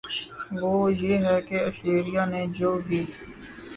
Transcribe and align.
وہ 0.59 0.71
یہ 1.01 1.15
ہے 1.25 1.37
کہ 1.47 1.55
ایشوریا 1.65 2.23
نے 2.31 2.41
جو 2.57 2.71
بھی 2.85 3.01